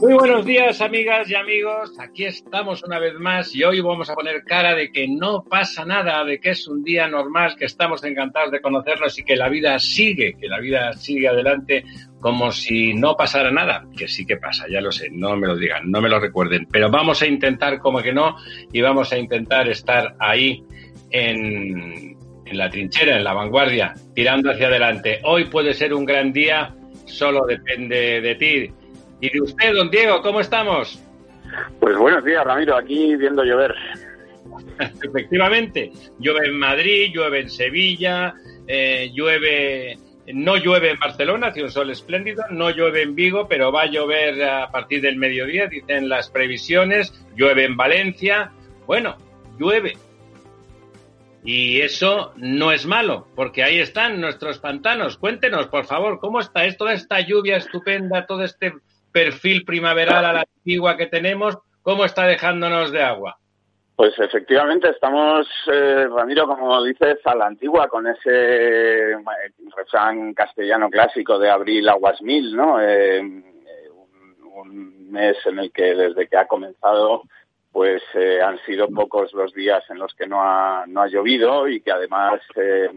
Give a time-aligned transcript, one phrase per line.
[0.00, 1.98] Muy buenos días, amigas y amigos.
[1.98, 5.86] Aquí estamos una vez más y hoy vamos a poner cara de que no pasa
[5.86, 9.48] nada, de que es un día normal, que estamos encantados de conocernos y que la
[9.48, 11.84] vida sigue, que la vida sigue adelante
[12.20, 15.56] como si no pasara nada, que sí que pasa, ya lo sé, no me lo
[15.56, 18.36] digan, no me lo recuerden, pero vamos a intentar como que no
[18.72, 20.62] y vamos a intentar estar ahí
[21.10, 25.20] en, en la trinchera, en la vanguardia, tirando hacia adelante.
[25.24, 26.74] Hoy puede ser un gran día,
[27.06, 28.72] solo depende de ti.
[29.20, 31.02] ¿Y de usted, don Diego, cómo estamos?
[31.80, 33.74] Pues buenos días, Ramiro, aquí viendo llover.
[35.02, 38.34] Efectivamente, llueve en Madrid, llueve en Sevilla,
[38.66, 39.98] eh, llueve,
[40.34, 43.86] no llueve en Barcelona, hace un sol espléndido, no llueve en Vigo, pero va a
[43.86, 48.52] llover a partir del mediodía, dicen las previsiones, llueve en Valencia,
[48.86, 49.16] bueno,
[49.58, 49.96] llueve.
[51.42, 55.16] Y eso no es malo, porque ahí están nuestros pantanos.
[55.16, 58.74] Cuéntenos, por favor, ¿cómo está esto, toda esta lluvia estupenda, todo este
[59.16, 63.38] perfil primaveral a la antigua que tenemos, ¿cómo está dejándonos de agua?
[63.96, 69.16] Pues efectivamente estamos, eh, Ramiro, como dices, a la antigua, con ese eh,
[69.74, 72.78] refrán castellano clásico de abril aguas mil, ¿no?
[72.78, 77.22] Eh, un, un, mes en el que desde que ha comenzado
[77.76, 81.68] pues eh, han sido pocos los días en los que no ha, no ha llovido
[81.68, 82.88] y que además eh,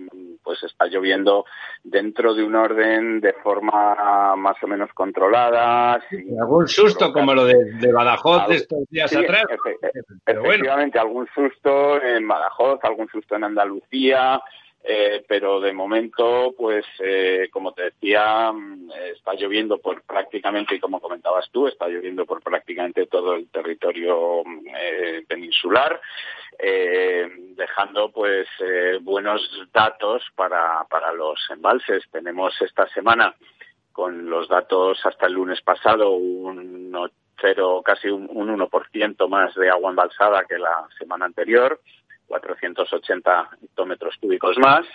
[0.42, 1.44] pues está lloviendo
[1.84, 6.02] dentro de un orden de forma más o menos controlada.
[6.40, 9.44] algún susto como lo de, de Badajoz de estos días sí, atrás.
[9.50, 9.76] Efe,
[10.26, 11.10] efectivamente, bueno.
[11.10, 14.42] algún susto en Badajoz, algún susto en Andalucía,
[14.84, 18.52] eh, pero de momento, pues eh, como te decía,
[19.14, 24.42] está lloviendo por prácticamente, y como comentabas tú, está lloviendo por prácticamente todo el territorio
[24.76, 26.00] eh, peninsular,
[26.58, 29.42] eh, dejando pues eh, buenos
[29.74, 32.04] datos para, para los embalses.
[32.12, 33.36] Tenemos esta semana,
[33.92, 37.10] con los datos hasta el lunes pasado, un
[37.42, 41.80] cero, casi un, un 1% más de agua embalsada que la semana anterior
[42.30, 44.86] 480 hectómetros cúbicos más.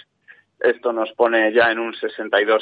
[0.61, 2.61] Esto nos pone ya en un 62%,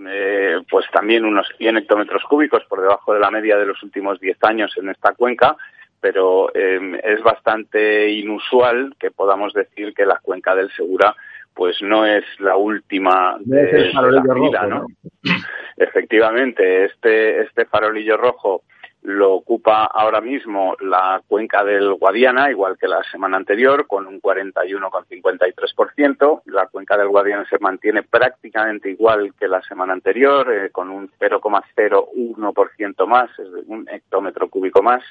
[0.06, 4.18] eh, pues también unos 100 hectómetros cúbicos por debajo de la media de los últimos
[4.18, 5.56] 10 años en esta cuenca,
[6.00, 11.14] pero eh, es bastante inusual que podamos decir que la cuenca del Segura
[11.54, 14.86] pues no es la última de, de la vida, ¿no?
[15.76, 18.62] Efectivamente, este, este farolillo rojo
[19.02, 24.20] lo ocupa ahora mismo la cuenca del Guadiana, igual que la semana anterior, con un
[24.20, 26.42] 41,53%.
[26.46, 31.10] La cuenca del Guadiana se mantiene prácticamente igual que la semana anterior, eh, con un
[31.18, 35.02] 0,01% más, es un hectómetro cúbico más.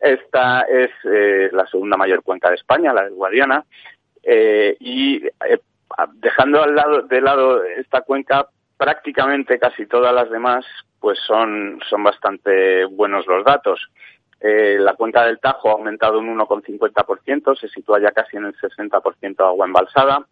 [0.00, 3.64] Esta es eh, la segunda mayor cuenca de España, la del Guadiana,
[4.22, 5.60] eh, y eh,
[6.14, 10.64] dejando al lado de lado esta cuenca, prácticamente casi todas las demás,
[11.00, 13.80] pues son, son bastante buenos los datos.
[14.40, 19.36] La cuenca del Tajo ha aumentado un 1,50%, se sitúa ya casi en el 60%
[19.36, 20.24] de agua embalsada.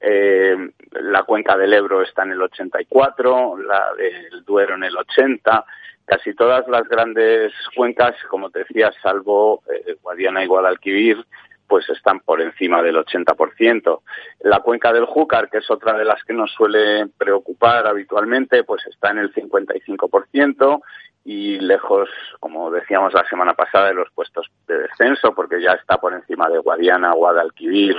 [0.00, 0.56] Eh,
[0.92, 5.64] la cuenca del Ebro está en el 84, la del Duero en el 80,
[6.04, 11.24] casi todas las grandes cuencas, como te decía, salvo eh, Guadiana y Guadalquivir,
[11.68, 14.00] pues están por encima del 80%.
[14.40, 18.84] La cuenca del Júcar, que es otra de las que nos suele preocupar habitualmente, pues
[18.86, 20.80] está en el 55%
[21.24, 22.08] y lejos,
[22.40, 26.48] como decíamos la semana pasada, de los puestos de descenso, porque ya está por encima
[26.48, 27.96] de Guadiana, Guadalquivir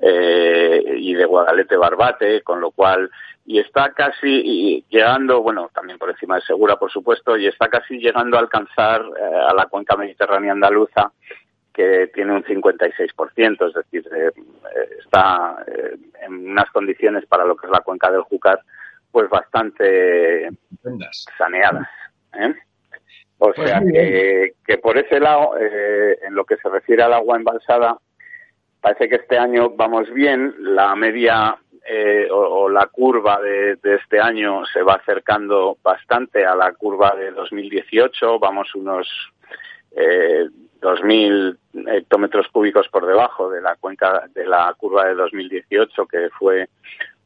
[0.00, 3.10] eh, y de Guadalete Barbate, con lo cual,
[3.46, 7.98] y está casi llegando, bueno, también por encima de Segura, por supuesto, y está casi
[7.98, 11.10] llegando a alcanzar eh, a la cuenca mediterránea andaluza,
[11.78, 14.32] que tiene un 56%, es decir, eh,
[14.98, 15.64] está
[16.20, 18.58] en unas condiciones para lo que es la cuenca del Júcar,
[19.12, 20.48] pues bastante
[21.38, 21.88] saneadas.
[22.34, 22.52] ¿eh?
[23.38, 27.12] O pues sea que, que, por ese lado, eh, en lo que se refiere al
[27.12, 27.96] agua embalsada,
[28.80, 30.56] parece que este año vamos bien.
[30.58, 31.56] La media
[31.88, 37.30] eh, o, la curva de, este año se va acercando bastante a la curva de
[37.30, 38.40] 2018.
[38.40, 39.06] Vamos unos
[39.92, 40.48] eh,
[40.80, 41.58] 2.000
[41.88, 46.68] hectómetros cúbicos por debajo de la cuenca de la curva de 2018, que fue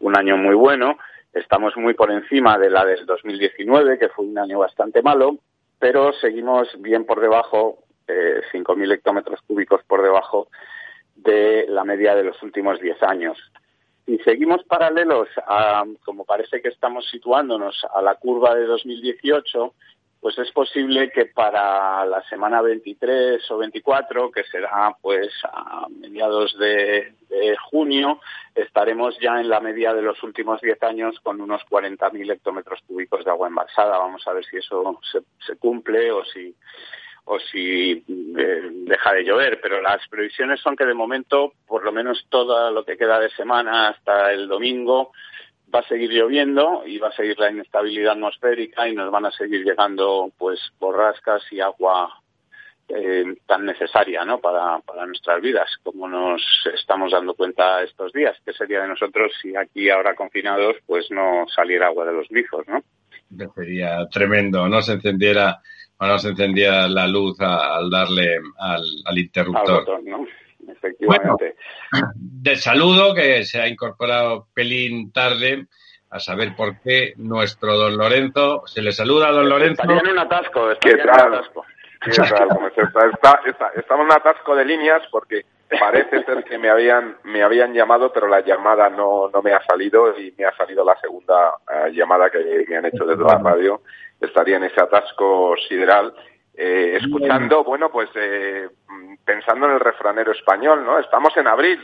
[0.01, 0.99] un año muy bueno.
[1.33, 5.39] Estamos muy por encima de la del 2019, que fue un año bastante malo,
[5.79, 10.49] pero seguimos bien por debajo, eh, 5.000 hectómetros cúbicos por debajo
[11.17, 13.39] de la media de los últimos 10 años.
[14.07, 19.75] Y seguimos paralelos a, como parece que estamos situándonos a la curva de 2018,
[20.23, 26.57] pues es posible que para la semana 23 o 24, que será pues a mediados
[26.59, 27.13] de,
[27.71, 28.21] junio,
[28.55, 33.25] estaremos ya en la media de los últimos 10 años con unos 40.000 hectómetros cúbicos
[33.25, 33.99] de agua embalsada.
[33.99, 35.01] Vamos a ver si eso
[35.45, 36.55] se, cumple o si
[37.91, 42.71] eh, deja de llover, pero las previsiones son que de momento, por lo menos todo
[42.71, 45.11] lo que queda de semana hasta el domingo,
[45.75, 49.31] va a seguir lloviendo y va a seguir la inestabilidad atmosférica y nos van a
[49.31, 52.23] seguir llegando pues borrascas y agua
[52.89, 54.39] eh, tan necesaria ¿no?
[54.39, 56.43] para, para nuestras vidas, como nos
[56.75, 58.37] estamos dando cuenta estos días.
[58.45, 62.67] ¿Qué sería de nosotros si aquí ahora confinados pues no saliera agua de los grifos?
[62.69, 62.83] ¿no?
[63.55, 65.61] Sería tremendo, no se encendiera
[65.99, 70.03] o no se encendiera la luz al darle al, al interruptor.
[70.05, 70.27] ¿no?
[70.69, 71.57] Efectivamente.
[72.15, 75.67] de saludo, que se ha incorporado pelín tarde,
[76.11, 79.83] a saber por qué nuestro don Lorenzo, se le saluda a don Lorenzo.
[79.83, 81.65] Estaría en un atasco, estamos en un atasco.
[84.55, 85.45] De líneas porque
[85.81, 89.63] parece ser que me habían me habían llamado pero la llamada no, no me ha
[89.65, 93.39] salido y me ha salido la segunda eh, llamada que me han hecho desde la
[93.39, 93.81] radio.
[94.21, 96.15] Estaría en ese atasco sideral
[96.55, 98.69] eh, escuchando, bueno, pues eh,
[99.25, 100.99] pensando en el refranero español, ¿no?
[100.99, 101.81] Estamos en abril.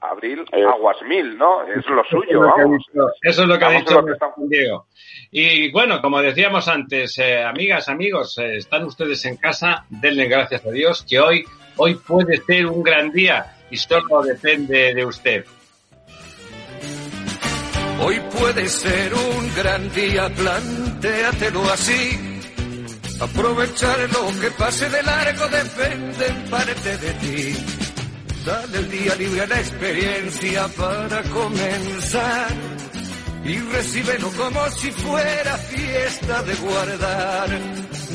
[0.00, 1.62] Abril, eh, aguas mil, ¿no?
[1.62, 2.84] Es lo suyo, vamos.
[3.22, 4.04] eso es lo que ha dicho
[4.48, 4.86] Diego.
[5.30, 11.06] Y bueno, como decíamos antes, amigas, amigos, están ustedes en casa, denle gracias a Dios
[11.08, 11.44] que hoy,
[11.76, 15.44] hoy puede ser un gran día y solo depende de usted.
[18.00, 22.31] Hoy puede ser un gran día, plantéatelo así
[23.22, 27.56] Aprovechar lo que pase de largo depende en parte de ti.
[28.44, 32.48] Dale el día libre a la experiencia para comenzar
[33.44, 37.48] y recíbelo como si fuera fiesta de guardar.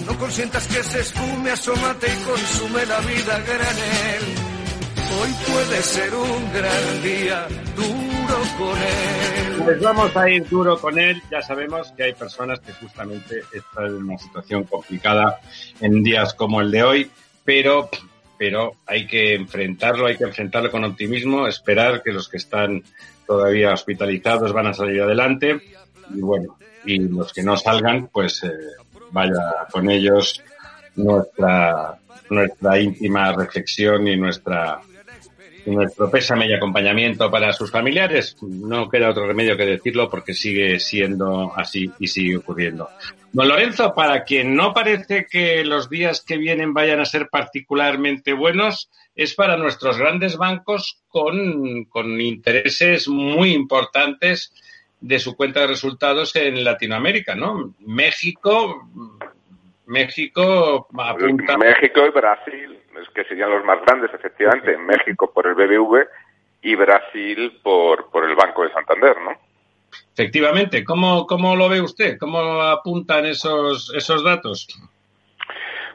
[0.06, 4.24] No consientas que se espume, asómate y consume la vida granel.
[5.21, 8.26] Hoy puede ser un gran día, duro
[8.57, 8.77] con.
[9.65, 11.21] Pues vamos a ir duro con él.
[11.31, 15.39] Ya sabemos que hay personas que justamente están en una situación complicada
[15.81, 17.11] en días como el de hoy,
[17.44, 17.89] pero,
[18.38, 22.83] pero hay que enfrentarlo, hay que enfrentarlo con optimismo, esperar que los que están
[23.25, 25.59] todavía hospitalizados van a salir adelante
[26.13, 28.51] y bueno, y los que no salgan, pues eh,
[29.11, 30.42] vaya con ellos
[30.95, 31.99] nuestra
[32.30, 34.80] nuestra íntima reflexión y nuestra
[35.68, 38.38] nuestro pésame y acompañamiento para sus familiares.
[38.42, 42.90] No queda otro remedio que decirlo porque sigue siendo así y sigue ocurriendo.
[43.31, 48.33] Don Lorenzo, para quien no parece que los días que vienen vayan a ser particularmente
[48.33, 54.54] buenos, es para nuestros grandes bancos con, con intereses muy importantes
[55.00, 57.76] de su cuenta de resultados en Latinoamérica, ¿no?
[57.80, 58.88] México,
[59.87, 61.57] México apunta.
[61.57, 62.77] México y Brasil
[63.17, 66.07] que serían los más grandes, efectivamente, México por el BBV
[66.61, 69.31] y Brasil por, por el Banco de Santander, ¿no?
[70.13, 70.83] Efectivamente.
[70.83, 72.17] ¿Cómo, cómo lo ve usted?
[72.19, 74.67] ¿Cómo apuntan esos, esos datos?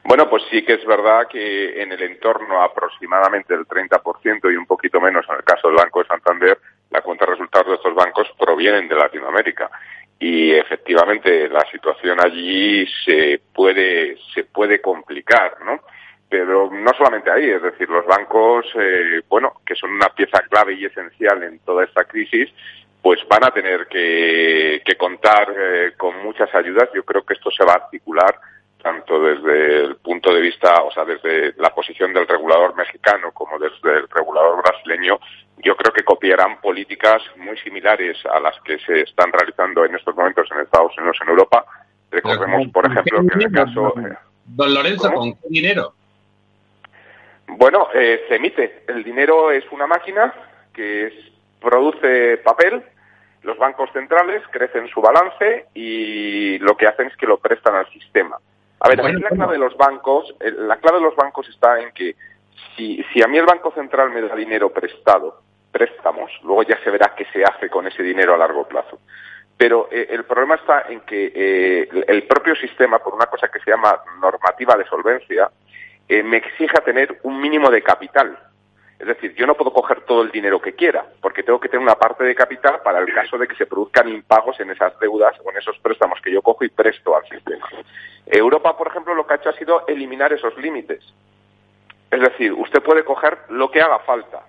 [0.04, 4.66] Bueno, pues sí que es verdad que en el entorno aproximadamente del 30% y un
[4.66, 6.58] poquito menos en el caso del Banco de Santander,
[6.90, 9.70] la cuenta de resultados de estos bancos provienen de Latinoamérica.
[10.18, 15.80] Y efectivamente la situación allí se puede, se puede complicar, ¿no?
[16.32, 20.72] pero no solamente ahí, es decir, los bancos, eh, bueno, que son una pieza clave
[20.72, 22.48] y esencial en toda esta crisis,
[23.02, 26.88] pues van a tener que, contar eh, con muchas ayudas.
[26.94, 28.34] Yo creo que esto se va a articular
[28.82, 33.58] tanto desde el punto de vista, o sea, desde la posición del regulador mexicano como
[33.58, 35.18] desde el regulador brasileño,
[35.62, 40.14] yo creo que copiarán políticas muy similares a las que se están realizando en estos
[40.14, 41.64] momentos en Estados Unidos, en Europa.
[42.10, 43.94] Recordemos, por ejemplo, que en el caso...
[44.44, 45.94] Don Lorenzo, ¿con qué dinero?
[47.46, 48.84] Bueno, eh, se emite.
[48.88, 50.34] El dinero es una máquina
[50.72, 51.12] que
[51.60, 52.82] produce papel.
[53.42, 57.88] Los bancos centrales crecen su balance y lo que hacen es que lo prestan al
[57.92, 58.36] sistema.
[58.80, 61.92] A ver, la clave de los bancos, eh, la clave de los bancos está en
[61.92, 62.16] que
[62.76, 65.40] si, si a mí el Banco Central me da dinero prestado,
[65.72, 69.00] préstamos, luego ya se verá qué se hace con ese dinero a largo plazo.
[69.56, 73.70] Pero eh, el problema está en que el propio sistema, por una cosa que se
[73.70, 75.50] llama normativa de solvencia,
[76.08, 78.38] eh, me exija tener un mínimo de capital.
[78.98, 81.82] Es decir, yo no puedo coger todo el dinero que quiera, porque tengo que tener
[81.82, 85.34] una parte de capital para el caso de que se produzcan impagos en esas deudas
[85.44, 87.66] o en esos préstamos que yo cojo y presto al sistema.
[88.26, 91.02] Europa, por ejemplo, lo que ha hecho ha sido eliminar esos límites.
[92.10, 94.42] Es decir, usted puede coger lo que haga falta.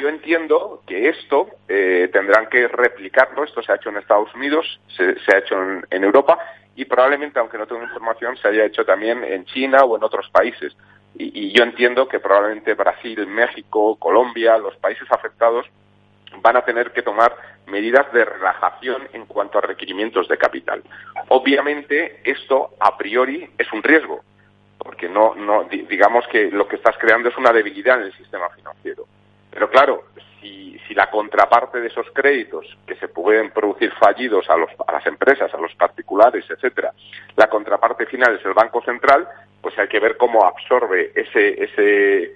[0.00, 3.44] Yo entiendo que esto eh, tendrán que replicarlo.
[3.44, 5.56] Esto se ha hecho en Estados Unidos, se, ha hecho
[5.90, 6.38] en Europa
[6.78, 10.30] y probablemente, aunque no tengo información, se haya hecho también en China o en otros
[10.30, 10.76] países.
[11.16, 15.66] Y, yo entiendo que probablemente Brasil, México, Colombia, los países afectados
[16.40, 17.34] van a tener que tomar
[17.66, 20.84] medidas de relajación en cuanto a requerimientos de capital.
[21.26, 24.22] Obviamente, esto a priori es un riesgo,
[24.78, 28.48] porque no, no, digamos que lo que estás creando es una debilidad en el sistema
[28.50, 29.04] financiero.
[29.50, 30.04] Pero claro,
[30.40, 34.92] si, si la contraparte de esos créditos que se pueden producir fallidos a, los, a
[34.92, 36.92] las empresas, a los particulares, etcétera,
[37.36, 39.28] la contraparte final es el Banco Central,
[39.60, 42.22] pues hay que ver cómo absorbe ese, ese,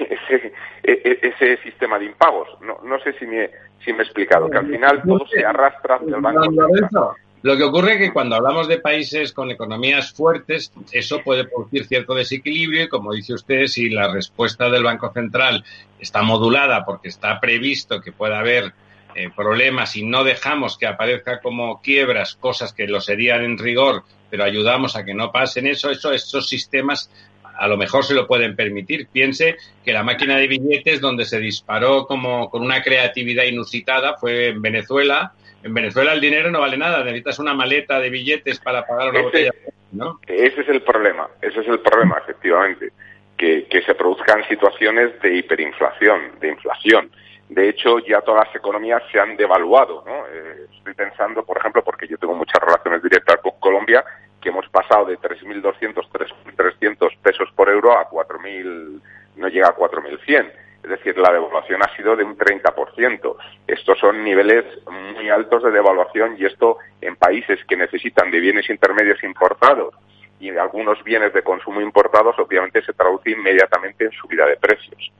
[0.00, 2.48] ese, e, e, ese sistema de impagos.
[2.60, 3.50] No, no sé si me,
[3.84, 7.10] si me he explicado, que al final todo se arrastra hacia el Banco Central.
[7.42, 11.86] Lo que ocurre es que cuando hablamos de países con economías fuertes, eso puede producir
[11.86, 15.64] cierto desequilibrio y, como dice usted, si la respuesta del Banco Central
[15.98, 18.72] está modulada porque está previsto que pueda haber
[19.16, 24.04] eh, problemas y no dejamos que aparezca como quiebras cosas que lo serían en rigor,
[24.30, 27.10] pero ayudamos a que no pasen eso, eso esos sistemas
[27.58, 29.08] a lo mejor se lo pueden permitir.
[29.08, 34.48] Piense que la máquina de billetes donde se disparó como con una creatividad inusitada fue
[34.48, 38.84] en Venezuela en Venezuela el dinero no vale nada, necesitas una maleta de billetes para
[38.86, 39.52] pagar una botella,
[39.92, 40.20] ¿no?
[40.26, 42.92] Ese es el problema, ese es el problema, efectivamente,
[43.36, 47.10] que, que se produzcan situaciones de hiperinflación, de inflación.
[47.48, 50.26] De hecho, ya todas las economías se han devaluado, ¿no?
[50.26, 54.04] Eh, estoy pensando, por ejemplo, porque yo tengo muchas relaciones directas con Colombia,
[54.40, 59.00] que hemos pasado de 3.200, 3.300 pesos por euro a 4.000,
[59.36, 63.36] no llega a 4.100 es decir, la devaluación ha sido de un 30%.
[63.66, 68.68] Estos son niveles muy altos de devaluación y esto en países que necesitan de bienes
[68.68, 69.94] intermedios importados
[70.40, 75.12] y algunos bienes de consumo importados, obviamente se traduce inmediatamente en subida de precios.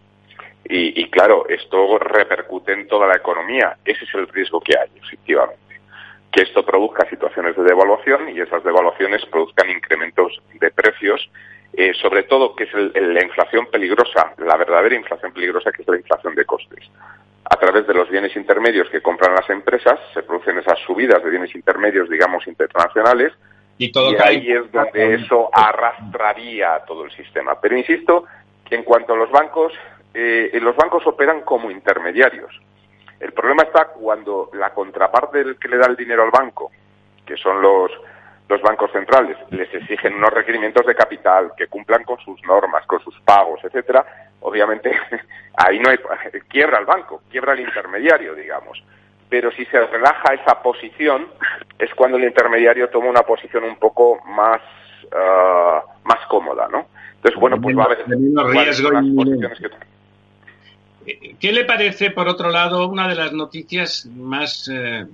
[0.64, 3.76] Y, y, claro, esto repercute en toda la economía.
[3.84, 5.80] Ese es el riesgo que hay, efectivamente.
[6.32, 11.30] Que esto produzca situaciones de devaluación y esas devaluaciones produzcan incrementos de precios
[11.72, 15.96] eh, sobre todo que es la inflación peligrosa, la verdadera inflación peligrosa que es la
[15.96, 16.90] inflación de costes.
[17.44, 21.30] A través de los bienes intermedios que compran las empresas se producen esas subidas de
[21.30, 23.32] bienes intermedios, digamos, internacionales,
[23.78, 23.90] y,
[24.22, 27.58] ahí es donde eso arrastraría todo el sistema.
[27.60, 28.26] Pero insisto
[28.64, 29.72] que en cuanto a los bancos,
[30.14, 32.52] eh, los bancos operan como intermediarios.
[33.18, 36.70] El problema está cuando la contraparte del que le da el dinero al banco,
[37.24, 37.90] que son los,
[38.52, 43.00] los bancos centrales les exigen unos requerimientos de capital que cumplan con sus normas, con
[43.00, 44.04] sus pagos, etcétera,
[44.40, 44.90] obviamente
[45.56, 45.98] ahí no hay
[46.48, 48.82] quiebra el banco, quiebra el intermediario, digamos.
[49.30, 51.28] Pero si se relaja esa posición
[51.78, 54.60] es cuando el intermediario toma una posición un poco más
[55.12, 56.86] ah, más cómoda, ¿no?
[57.14, 59.70] Entonces, bueno, pues va a haber riesgo posiciones que
[61.04, 65.04] ¿Qué le parece, por otro lado, una de las noticias más eh,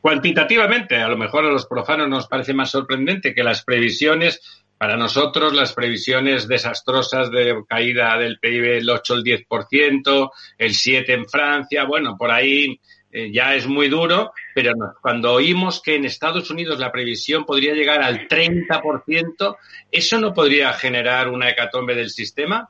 [0.00, 4.40] cuantitativamente, a lo mejor a los profanos nos parece más sorprendente que las previsiones,
[4.78, 10.74] para nosotros las previsiones desastrosas de caída del PIB el 8 o el 10%, el
[10.74, 12.80] 7 en Francia, bueno, por ahí
[13.12, 17.74] eh, ya es muy duro, pero cuando oímos que en Estados Unidos la previsión podría
[17.74, 19.56] llegar al 30%,
[19.90, 22.68] ¿eso no podría generar una hecatombe del sistema?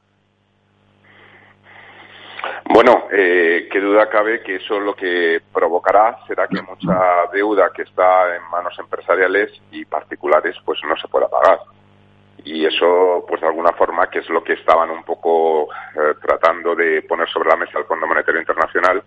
[2.73, 7.83] Bueno, eh, qué duda cabe que eso lo que provocará será que mucha deuda que
[7.83, 11.61] está en manos empresariales y particulares pues no se pueda pagar.
[12.45, 16.75] y eso, pues de alguna forma, que es lo que estaban un poco eh, tratando
[16.75, 19.03] de poner sobre la mesa el Fondo Monetario Internacional,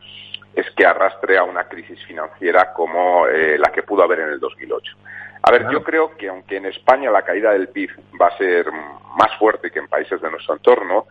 [0.53, 4.39] es que arrastre a una crisis financiera como eh, la que pudo haber en el
[4.39, 4.95] 2008.
[5.41, 7.89] A ver, yo creo que aunque en España la caída del PIB
[8.21, 11.07] va a ser más fuerte que en países de nuestro entorno,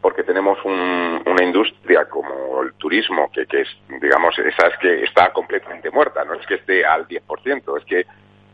[0.00, 3.68] porque tenemos una industria como el turismo, que, que es,
[4.00, 8.06] digamos, esa es que está completamente muerta, no es que esté al 10%, es que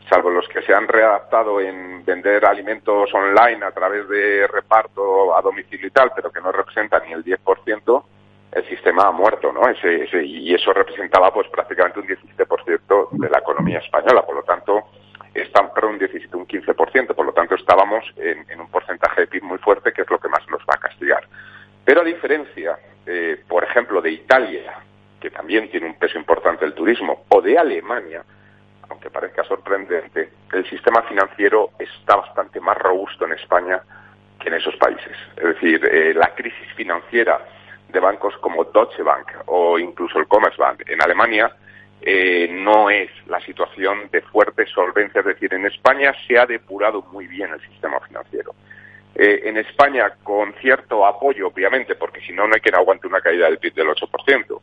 [0.09, 5.41] salvo los que se han readaptado en vender alimentos online a través de reparto a
[5.41, 8.03] domicilio y tal, pero que no representan ni el 10%,
[8.51, 9.67] el sistema ha muerto, ¿no?
[9.67, 14.85] Ese, y eso representaba pues prácticamente un 17% de la economía española, por lo tanto,
[15.41, 19.43] está, perdón, un 17, un 15%, por lo tanto estábamos en, un porcentaje de PIB
[19.43, 21.27] muy fuerte, que es lo que más nos va a castigar.
[21.83, 24.73] Pero a diferencia, eh, por ejemplo, de Italia,
[25.19, 28.23] que también tiene un peso importante el turismo, o de Alemania,
[28.89, 33.81] aunque parezca sorprendente, el sistema financiero está bastante más robusto en España
[34.39, 35.17] que en esos países.
[35.35, 37.39] Es decir, eh, la crisis financiera
[37.89, 41.55] de bancos como Deutsche Bank o incluso el Commerzbank en Alemania
[42.05, 45.19] eh, no es la situación de fuerte solvencia.
[45.19, 48.53] Es decir, en España se ha depurado muy bien el sistema financiero.
[49.15, 53.21] Eh, en España, con cierto apoyo, obviamente, porque si no, no hay quien aguante una
[53.21, 54.61] caída del PIB del 8%,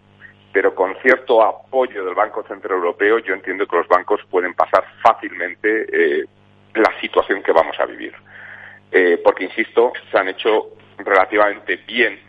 [0.53, 4.85] pero con cierto apoyo del Banco Central Europeo, yo entiendo que los bancos pueden pasar
[5.03, 6.27] fácilmente eh,
[6.75, 8.15] la situación que vamos a vivir.
[8.91, 10.69] Eh, porque, insisto, se han hecho
[10.99, 12.21] relativamente bien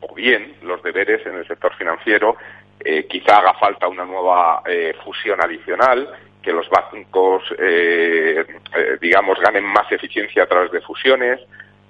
[0.00, 2.36] o bien los deberes en el sector financiero.
[2.80, 4.62] Eh, quizá haga falta una nueva
[5.04, 6.08] fusión adicional,
[6.42, 7.42] que los bancos,
[9.00, 11.40] digamos, ganen más eficiencia a través de fusiones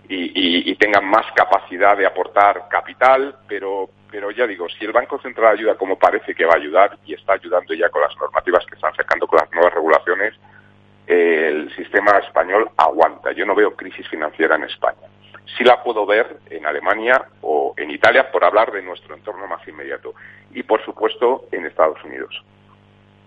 [0.08, 5.18] y, y tengan más capacidad de aportar capital, pero pero ya digo, si el Banco
[5.18, 8.64] Central ayuda como parece que va a ayudar y está ayudando ya con las normativas
[8.64, 10.34] que están sacando con las nuevas regulaciones,
[11.04, 13.32] el sistema español aguanta.
[13.32, 15.08] Yo no veo crisis financiera en España.
[15.56, 19.66] Sí la puedo ver en Alemania o en Italia, por hablar de nuestro entorno más
[19.68, 20.14] inmediato.
[20.52, 22.42] Y, por supuesto, en Estados Unidos.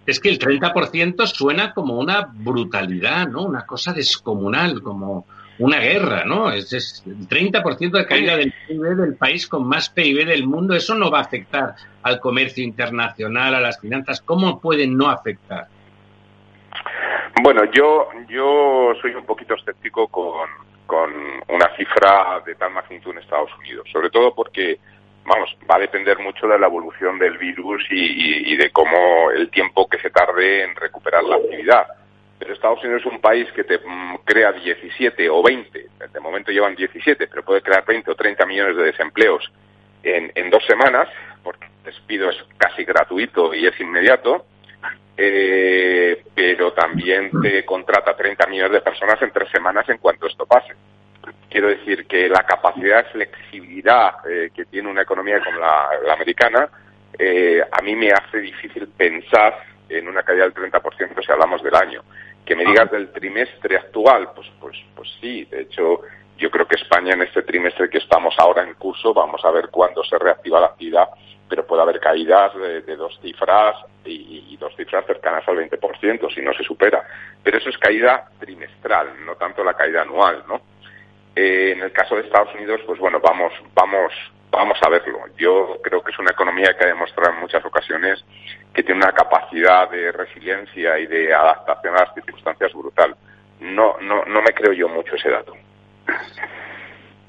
[0.05, 3.43] Es que el 30% suena como una brutalidad, ¿no?
[3.43, 5.25] Una cosa descomunal, como
[5.59, 6.51] una guerra, ¿no?
[6.51, 10.75] Es, el 30% de caída del PIB del país con más PIB del mundo.
[10.75, 14.21] Eso no va a afectar al comercio internacional, a las finanzas.
[14.21, 15.67] ¿Cómo puede no afectar?
[17.41, 20.47] Bueno, yo, yo soy un poquito escéptico con,
[20.87, 21.11] con
[21.49, 24.79] una cifra de tal magnitud en Estados Unidos, sobre todo porque,
[25.25, 29.87] vamos, va a depender mucho de la evolución del virus y, de cómo el tiempo
[29.87, 31.85] que se tarde en recuperar la actividad.
[32.39, 36.51] Pero Estados Unidos es un país que te mm, crea 17 o 20, de momento
[36.51, 39.51] llevan 17, pero puede crear 20 o 30 millones de desempleos
[40.03, 41.09] en dos semanas,
[41.43, 44.45] porque el despido es casi gratuito y es inmediato,
[45.19, 50.45] eh, pero también te contrata 30 millones de personas en tres semanas en cuanto esto
[50.45, 50.73] pase.
[51.49, 56.69] Quiero decir que la capacidad de flexibilidad eh, que tiene una economía como la, americana,
[57.17, 59.57] eh, a mí me hace difícil pensar
[59.89, 62.03] en una caída del 30% si hablamos del año.
[62.45, 66.01] Que me digas del trimestre actual, pues, pues, pues sí, de hecho,
[66.37, 69.69] yo creo que España en este trimestre que estamos ahora en curso, vamos a ver
[69.69, 71.09] cuándo se reactiva la actividad,
[71.49, 76.53] pero puede haber caídas de, dos cifras y, dos cifras cercanas al 20% si no
[76.53, 77.03] se supera.
[77.43, 80.61] Pero eso es caída trimestral, no tanto la caída anual, ¿no?
[81.35, 84.11] Eh, en el caso de Estados Unidos, pues bueno, vamos, vamos,
[84.49, 85.19] vamos a verlo.
[85.37, 88.23] Yo creo que es una economía que ha demostrado en muchas ocasiones
[88.73, 93.15] que tiene una capacidad de resiliencia y de adaptación a las circunstancias brutal.
[93.59, 95.53] No, no, no me creo yo mucho ese dato.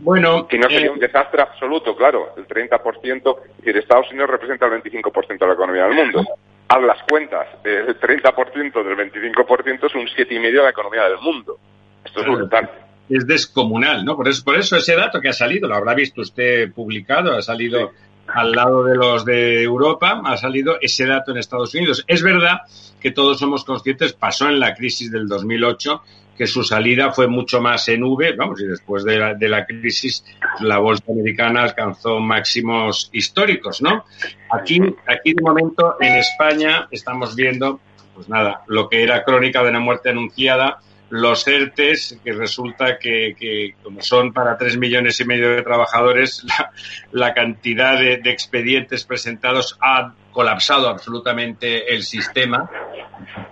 [0.00, 2.34] Bueno, que no sería eh, un desastre absoluto, claro.
[2.36, 6.24] El 30%, es decir, Estados Unidos representa el 25% de la economía del mundo.
[6.68, 11.58] Haz las cuentas, el 30% del 25% es un 7,5% de la economía del mundo.
[12.04, 12.70] Esto es brutal
[13.08, 14.16] es descomunal, ¿no?
[14.16, 17.42] Por eso, por eso ese dato que ha salido, lo habrá visto usted publicado, ha
[17.42, 17.92] salido
[18.26, 22.04] al lado de los de Europa, ha salido ese dato en Estados Unidos.
[22.06, 22.60] Es verdad
[23.00, 26.02] que todos somos conscientes, pasó en la crisis del 2008,
[26.38, 29.66] que su salida fue mucho más en V, vamos, y después de la, de la
[29.66, 30.24] crisis
[30.60, 34.04] la bolsa americana alcanzó máximos históricos, ¿no?
[34.50, 37.80] Aquí, aquí de momento en España estamos viendo,
[38.14, 40.78] pues nada, lo que era crónica de una muerte anunciada,
[41.10, 46.44] los ERTES, que resulta que, como son para tres millones y medio de trabajadores,
[47.12, 52.70] la, cantidad de, expedientes presentados ha colapsado absolutamente el sistema,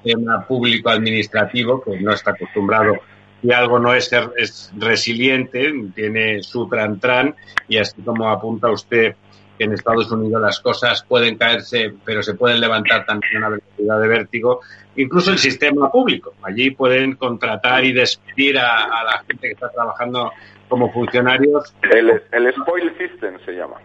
[0.05, 2.95] el sistema público administrativo, que no está acostumbrado
[3.42, 7.35] y algo no es, es resiliente, tiene su tran-tran,
[7.69, 9.14] y así como apunta usted
[9.57, 13.49] que en Estados Unidos las cosas pueden caerse, pero se pueden levantar también a una
[13.57, 14.61] velocidad de vértigo.
[14.97, 16.35] Incluso el sistema público.
[16.42, 20.33] Allí pueden contratar y despedir a, la gente que está trabajando
[20.69, 21.75] como funcionarios.
[21.83, 23.77] El, el spoil system se llama.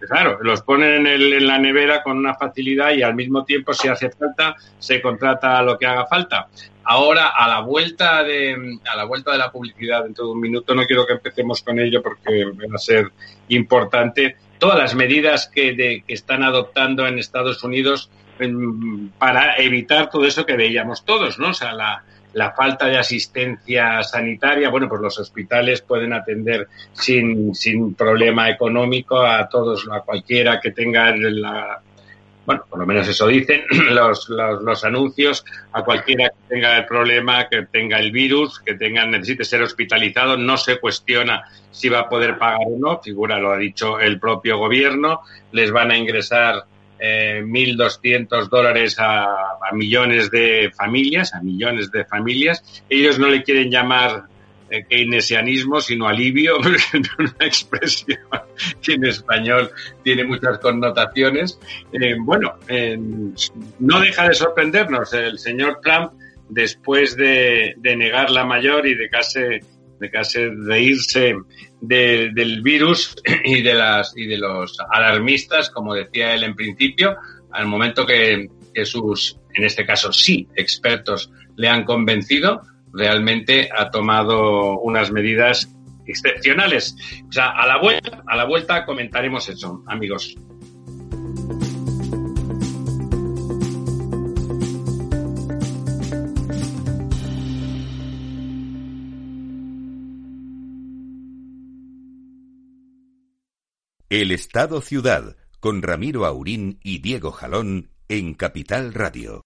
[0.00, 4.10] Claro, los ponen en, la nevera con una facilidad y al mismo tiempo, si hace
[4.10, 6.48] falta, se contrata lo que haga falta.
[6.84, 10.74] Ahora, a la vuelta de, a la vuelta de la publicidad dentro de un minuto,
[10.74, 13.10] no quiero que empecemos con ello porque va a ser
[13.48, 14.36] importante.
[14.58, 18.10] Todas las medidas que, que están adoptando en Estados Unidos
[19.18, 21.50] para evitar todo eso que veíamos todos, ¿no?
[21.50, 27.54] O sea, la, la falta de asistencia sanitaria, bueno, pues los hospitales pueden atender sin,
[27.54, 31.80] sin problema económico a todos, a cualquiera que tenga la,
[32.48, 37.46] bueno, por lo menos eso dicen los, los, anuncios, a cualquiera que tenga el problema,
[37.46, 42.08] que tenga el virus, que tenga, necesite ser hospitalizado, no se cuestiona si va a
[42.08, 45.20] poder pagar o no, figura, lo ha dicho el propio gobierno,
[45.52, 46.64] les van a ingresar
[46.98, 49.26] eh, 1.200 dólares a,
[49.74, 52.82] millones de familias, a millones de familias.
[52.88, 54.22] Ellos no le quieren llamar
[54.88, 56.58] keynesianismo, sino alivio,
[57.18, 58.18] una expresión
[58.82, 59.70] que en español
[60.02, 61.58] tiene muchas connotaciones.
[61.92, 62.54] Eh, bueno,
[63.78, 66.12] no deja de sorprendernos el señor Trump
[66.48, 69.40] después de, de negar la mayor y de casi
[69.98, 71.34] de casi de irse
[71.80, 77.16] del virus y de las y de los alarmistas, como decía él en principio,
[77.52, 83.90] al momento que, que sus, en este caso sí, expertos le han convencido, realmente ha
[83.90, 85.68] tomado unas medidas
[86.06, 86.96] excepcionales.
[87.28, 90.36] O sea, a la vuelta, a la vuelta comentaremos eso, amigos.
[104.10, 109.42] El Estado Ciudad, con Ramiro Aurín y Diego Jalón en Capital Radio.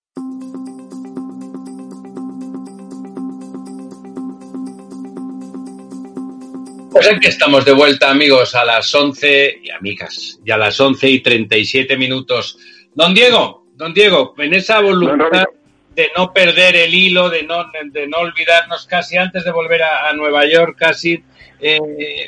[6.92, 11.08] Pues aquí estamos de vuelta, amigos, a las 11 y amigas, y a las 11
[11.08, 12.58] y 37 minutos.
[12.94, 15.46] Don Diego, don Diego, en esa voluntad
[15.94, 20.12] de no perder el hilo, de no, de no olvidarnos casi antes de volver a,
[20.12, 21.22] Nueva York, casi,
[21.60, 21.78] eh,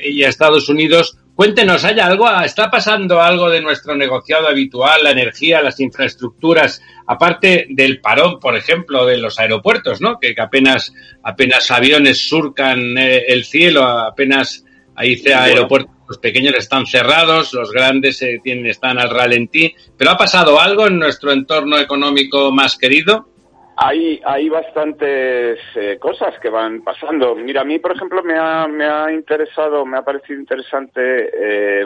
[0.04, 2.30] y a Estados Unidos, Cuéntenos, ¿hay algo?
[2.42, 8.56] ¿Está pasando algo de nuestro negociado habitual, la energía, las infraestructuras, aparte del parón, por
[8.56, 10.20] ejemplo, de los aeropuertos, ¿no?
[10.20, 10.92] Que, apenas,
[11.24, 18.20] apenas aviones surcan eh, el cielo, apenas ahí aeropuertos los pequeños están cerrados, los grandes
[18.22, 19.74] eh, tienen, están al ralentí.
[19.96, 23.28] ¿Pero ha pasado algo en nuestro entorno económico más querido?
[23.76, 27.34] Hay, hay bastantes eh, cosas que van pasando.
[27.34, 31.84] Mira, a mí, por ejemplo, me ha, me ha interesado, me ha parecido interesante eh,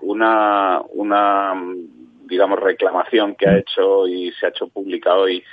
[0.00, 1.52] una, una,
[2.24, 5.44] digamos, reclamación que ha hecho y se ha hecho pública hoy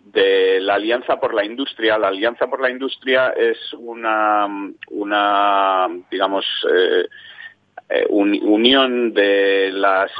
[0.00, 1.98] de la Alianza por la Industria.
[1.98, 4.48] La Alianza por la Industria es una,
[4.90, 7.06] una digamos, eh,
[7.90, 10.10] eh, unión de las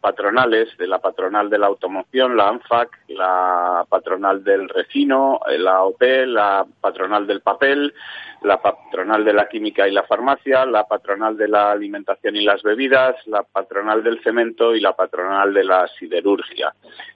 [0.00, 5.84] patronales, de la patronal de la automoción, la ANFAC, la patronal del refino, eh, la
[5.84, 7.94] OP, la patronal del papel,
[8.42, 12.60] la patronal de la química y la farmacia, la patronal de la alimentación y las
[12.64, 16.74] bebidas, la patronal del cemento y la patronal de la siderurgia.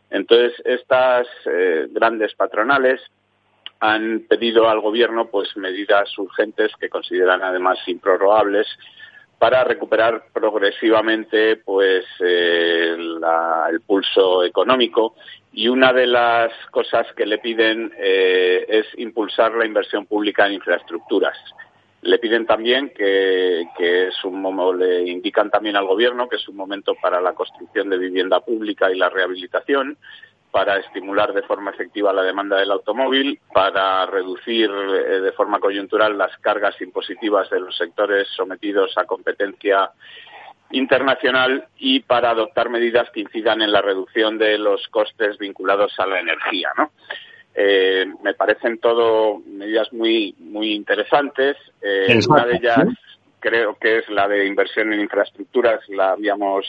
[0.09, 3.01] Entonces, estas eh, grandes patronales
[3.81, 8.67] han pedido al gobierno pues medidas urgentes que consideran además improrrogables
[9.41, 15.15] para recuperar progresivamente pues eh, el pulso económico
[15.51, 20.53] y una de las cosas que le piden eh, es impulsar la inversión pública en
[20.53, 21.39] infraestructuras.
[22.03, 26.57] Le piden también que, que es un le indican también al gobierno que es un
[26.57, 29.97] momento para la construcción de vivienda pública y la rehabilitación
[30.51, 36.19] para estimular de forma efectiva la demanda del automóvil, para reducir eh, de forma coyuntural
[36.19, 39.91] las cargas impositivas de los sectores sometidos a competencia
[40.73, 46.07] internacional y para adoptar medidas que incidan en la reducción de los costes vinculados a
[46.07, 46.71] la energía.
[46.77, 46.91] ¿no?
[47.55, 51.57] Eh, me parecen todo medidas muy muy interesantes.
[51.81, 52.89] Eh, una de ellas
[53.41, 55.81] creo que es la de inversión en infraestructuras.
[55.89, 56.67] La habíamos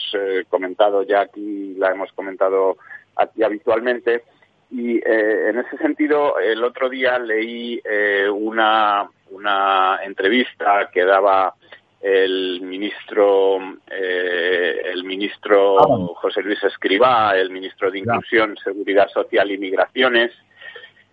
[0.48, 2.76] comentado ya aquí, la hemos comentado
[3.16, 4.24] aquí habitualmente.
[4.70, 11.54] Y eh, en ese sentido, el otro día leí eh, una, una entrevista que daba
[12.00, 16.14] el ministro eh, el ministro ah.
[16.16, 20.32] José Luis Escribá, el ministro de Inclusión, Seguridad Social y Migraciones,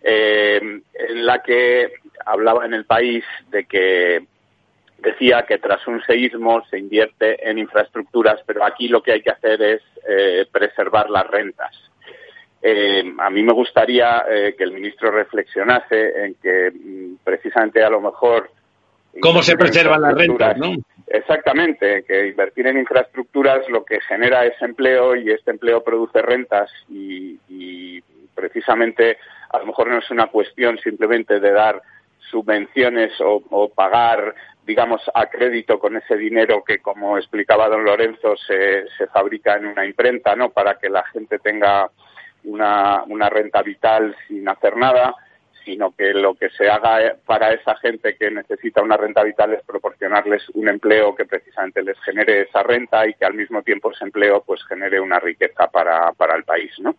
[0.01, 0.81] en
[1.25, 1.91] la que
[2.25, 4.25] hablaba en el país de que
[5.01, 9.31] decía que tras un seísmo se invierte en infraestructuras, pero aquí lo que hay que
[9.31, 11.75] hacer es eh, preservar las rentas.
[12.61, 17.89] Eh, a mí me gustaría eh, que el ministro reflexionase en que mm, precisamente a
[17.89, 18.51] lo mejor
[19.21, 20.57] ¿Cómo se preservan las rentas?
[20.57, 20.75] ¿no?
[21.07, 26.69] Exactamente, que invertir en infraestructuras lo que genera es empleo y este empleo produce rentas
[26.87, 28.01] y, y
[28.35, 29.17] precisamente
[29.49, 31.81] a lo mejor no es una cuestión simplemente de dar
[32.29, 38.85] subvenciones o, pagar, digamos, a crédito con ese dinero que, como explicaba don Lorenzo, se,
[38.97, 40.49] se fabrica en una imprenta, ¿no?
[40.49, 41.89] Para que la gente tenga
[42.43, 45.15] una, una renta vital sin hacer nada,
[45.65, 49.63] sino que lo que se haga para esa gente que necesita una renta vital es
[49.63, 54.05] proporcionarles un empleo que precisamente les genere esa renta y que al mismo tiempo ese
[54.05, 56.95] empleo pues genere una riqueza para, para el país, ¿no?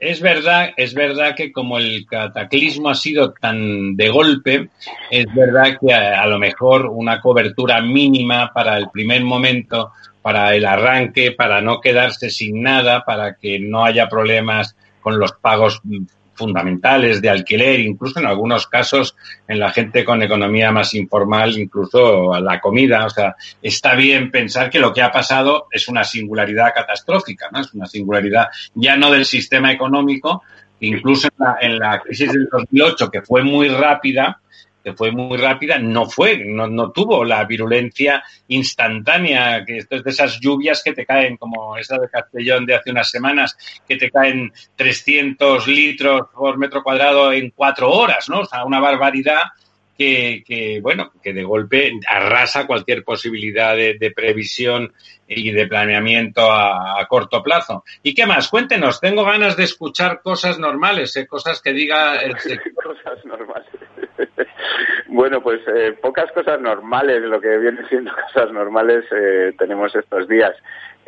[0.00, 4.68] Es verdad, es verdad que como el cataclismo ha sido tan de golpe,
[5.10, 10.54] es verdad que a, a, lo mejor una cobertura mínima para el primer momento, para
[10.54, 15.80] el arranque, para no quedarse sin nada, para que no haya problemas con los pagos
[16.38, 22.40] fundamentales de alquiler, incluso en algunos casos en la gente con economía más informal, incluso
[22.40, 23.04] la comida.
[23.04, 27.60] O sea, está bien pensar que lo que ha pasado es una singularidad catastrófica, ¿no?
[27.60, 30.42] Es una singularidad ya no del sistema económico,
[30.80, 34.40] incluso en la, en la crisis del 2008, que fue muy rápida,
[34.88, 40.04] que fue muy rápida, no fue, no, no tuvo la virulencia instantánea, que esto es
[40.04, 43.96] de esas lluvias que te caen, como esa de Castellón de hace unas semanas, que
[43.96, 48.40] te caen 300 litros por metro cuadrado en cuatro horas, ¿no?
[48.40, 49.42] O sea, una barbaridad
[49.98, 54.94] que, que, bueno, que de golpe arrasa cualquier posibilidad de, de previsión
[55.26, 57.84] y de planeamiento a, a, corto plazo.
[58.02, 58.48] ¿Y qué más?
[58.48, 61.26] Cuéntenos, tengo ganas de escuchar cosas normales, ¿eh?
[61.26, 62.96] cosas que diga el sector.
[62.96, 63.68] cosas normales.
[65.08, 70.28] Bueno, pues eh, pocas cosas normales, lo que viene siendo cosas normales eh, tenemos estos
[70.28, 70.54] días.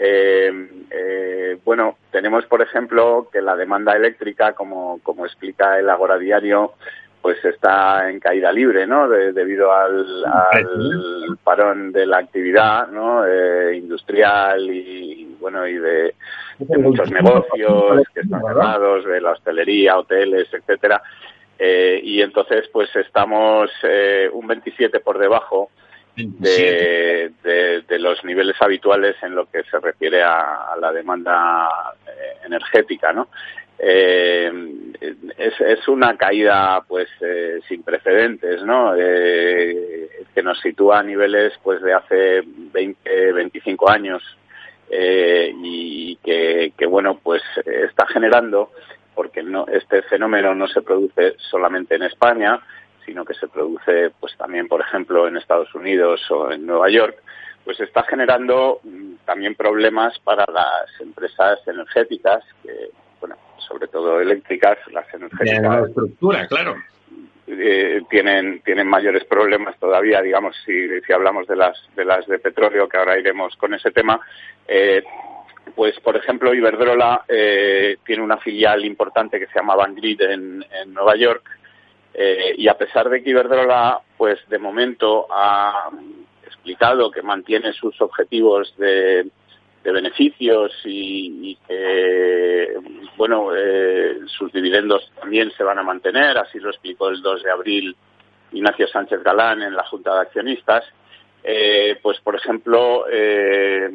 [0.03, 0.51] Eh,
[0.91, 6.73] eh, bueno, tenemos, por ejemplo, que la demanda eléctrica, como, como explica el Agora Diario,
[7.21, 9.09] pues está en caída libre, ¿no?
[9.09, 13.27] De, debido al, al, parón de la actividad, ¿no?
[13.27, 16.15] Eh, industrial y, bueno, y de,
[16.59, 21.03] de, muchos negocios que están cerrados, de la hostelería, hoteles, etcétera.
[21.63, 25.71] Eh, y entonces, pues estamos eh, un 27 por debajo
[26.17, 31.69] de, de, de, los niveles habituales en lo que se refiere a, a la demanda
[32.07, 33.29] eh, energética, ¿no?
[33.79, 34.51] Eh,
[35.37, 38.95] es, es, una caída pues eh, sin precedentes, ¿no?
[38.97, 44.23] Eh, que nos sitúa a niveles pues de hace 20, 25 años
[44.91, 48.71] eh, y que, que, bueno pues está generando
[49.21, 52.59] porque no, este fenómeno no se produce solamente en España,
[53.05, 57.19] sino que se produce pues también por ejemplo en Estados Unidos o en Nueva York
[57.63, 62.89] pues está generando mm, también problemas para las empresas energéticas que
[63.21, 63.37] bueno
[63.69, 65.63] sobre todo eléctricas, las energéticas.
[65.63, 66.77] La estructura, claro.
[67.47, 72.39] Eh, tienen tienen mayores problemas todavía, digamos, si, si hablamos de las de las de
[72.39, 74.19] petróleo, que ahora iremos con ese tema.
[74.67, 75.03] Eh,
[75.81, 81.17] pues, por ejemplo, Iberdrola eh, tiene una filial importante que se llama Vanguard en, Nueva
[81.17, 81.43] York
[82.13, 85.89] eh, y a pesar de que Iberdrola, pues, de momento ha
[86.45, 89.31] explicado que mantiene sus objetivos de
[89.83, 92.75] beneficios y, y que,
[93.17, 97.51] bueno, eh, sus dividendos también se van a mantener, así lo explicó el 2 de
[97.51, 97.97] abril
[98.53, 100.85] Ignacio Sánchez Galán en la Junta de Accionistas.
[101.43, 103.89] Eh, pues, por ejemplo, eh,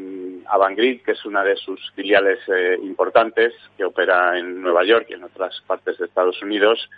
[0.48, 5.14] Avangrid, que es una de sus filiales eh, importantes, que opera en Nueva York y
[5.14, 6.90] en otras partes de Estados Unidos,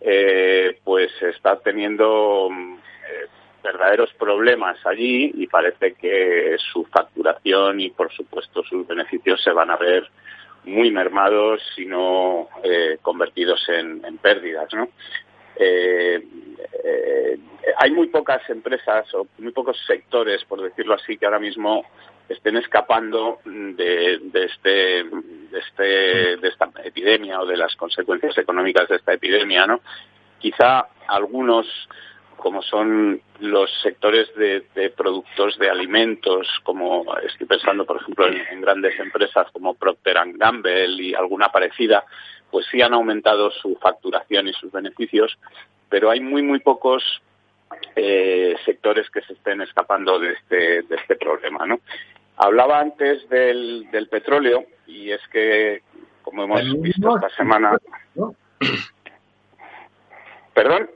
[0.00, 3.26] eh, pues está teniendo eh,
[3.62, 9.70] verdaderos problemas allí y parece que su facturación y, por supuesto, sus beneficios se van
[9.70, 10.06] a ver
[10.64, 14.88] muy mermados y no eh, convertidos en, pérdidas, ¿no?
[15.56, 16.22] Eh,
[16.84, 17.38] eh,
[17.78, 21.84] hay muy pocas empresas o muy pocos sectores, por decirlo así, que ahora mismo
[22.28, 25.82] estén escapando de, este, de, este,
[26.36, 29.80] de esta epidemia o de las consecuencias económicas de esta epidemia, ¿no?
[30.38, 31.66] Quizá algunos
[32.36, 38.36] como son los sectores de, de, productos de alimentos, como estoy pensando, por ejemplo, en,
[38.50, 42.04] en, grandes empresas como Procter Gamble y alguna parecida,
[42.54, 45.36] pues sí han aumentado su facturación y sus beneficios,
[45.88, 47.02] pero hay muy, muy pocos
[47.96, 51.80] eh, sectores que se estén escapando de este, de este problema, ¿no?
[52.36, 55.82] Hablaba antes del, del petróleo y es que,
[56.22, 57.76] como hemos visto esta semana...
[60.54, 60.90] ¿Perdón?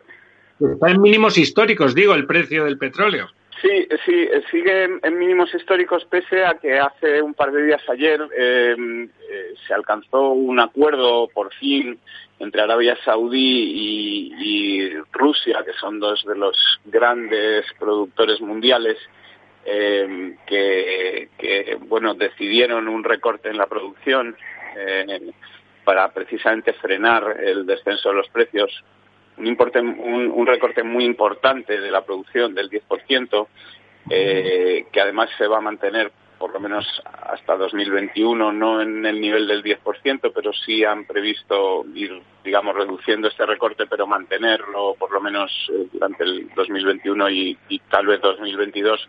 [0.61, 3.31] Está en mínimos históricos, digo, el precio del petróleo.
[3.61, 8.21] Sí, sí, sigue en mínimos históricos pese a que hace un par de días ayer
[8.37, 11.99] em, eh, se alcanzó un acuerdo por fin
[12.39, 18.97] entre Arabia Saudí y, Rusia, que son dos de los grandes productores mundiales,
[19.65, 21.29] em, que,
[21.81, 24.37] bueno decidieron un recorte en la producción
[24.77, 25.33] eh,
[25.85, 28.85] para precisamente frenar el descenso de los precios
[29.39, 33.47] un, importe, un, recorte muy importante de la producción del 10%,
[34.11, 39.21] eh, que además se va a mantener por lo menos hasta 2021, no en el
[39.21, 45.11] nivel del 10%, pero sí han previsto ir, digamos, reduciendo este recorte, pero mantenerlo por
[45.11, 49.09] lo menos eh, durante el 2021 y, y tal vez 2022.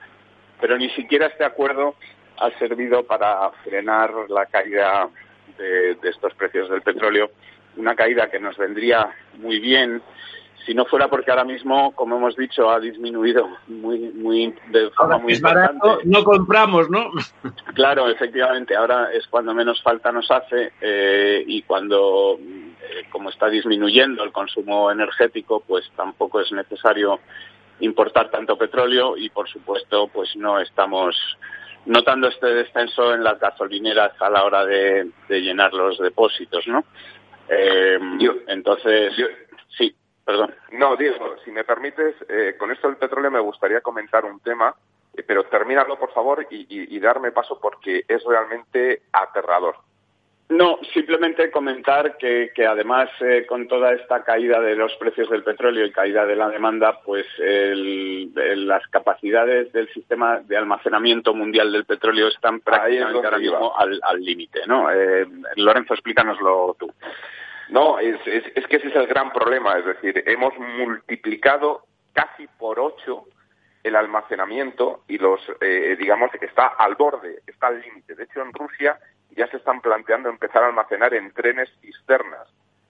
[0.60, 1.96] Pero ni siquiera este acuerdo
[2.38, 5.08] ha servido para frenar la caída
[5.58, 7.30] de, de estos precios del petróleo
[7.80, 10.02] una caída que nos vendría muy bien
[10.66, 15.18] si no fuera porque ahora mismo, como hemos dicho, ha disminuido muy, muy de forma
[15.18, 15.88] muy importante.
[16.04, 17.12] no compramos, ¿no?
[17.74, 18.76] Claro, efectivamente.
[18.76, 24.32] Ahora es cuando menos falta nos hace eh, y cuando, eh, como está disminuyendo el
[24.32, 27.20] consumo energético, pues tampoco es necesario
[27.80, 31.16] importar tanto petróleo y, por supuesto, pues no estamos
[31.86, 36.84] notando este descenso en las gasolineras a la hora de, de llenar los depósitos, ¿no?
[37.50, 38.00] Eh,
[38.48, 39.14] entonces,
[39.76, 40.54] sí, perdón.
[40.72, 44.74] No, Diego, si me permites, eh, con esto del petróleo me gustaría comentar un tema,
[45.16, 49.76] eh, pero termínalo, por favor, y, darme paso porque es realmente aterrador.
[50.50, 53.10] No, simplemente comentar que, además
[53.48, 57.28] con toda esta caída de los precios del petróleo y caída de la demanda, pues
[57.38, 64.62] las capacidades del sistema de almacenamiento mundial del petróleo están prácticamente ahora mismo al límite,
[64.66, 64.88] ¿no?
[65.56, 66.92] Lorenzo, explícanoslo tú.
[67.70, 69.78] No, es, es, que ese es el gran problema.
[69.78, 73.26] Es decir, hemos multiplicado casi por ocho
[73.84, 78.16] el almacenamiento y los, eh, digamos, que está al borde, está al límite.
[78.16, 79.00] De hecho, en Rusia
[79.36, 82.48] ya se están planteando empezar a almacenar en trenes cisternas.